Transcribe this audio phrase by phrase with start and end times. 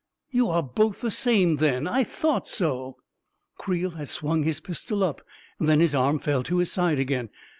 [0.31, 1.87] You are both the same, then!
[1.87, 2.93] I thought so 1"
[3.59, 5.21] Creel had swung his pistol up—
[5.59, 7.29] then his arm fell to his side again.